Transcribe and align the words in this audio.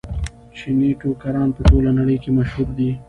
چیني 0.57 0.89
ټوکران 1.01 1.47
په 1.55 1.61
ټوله 1.69 1.91
نړۍ 1.99 2.17
کې 2.23 2.29
مشهور 2.37 2.69
دي. 2.77 2.89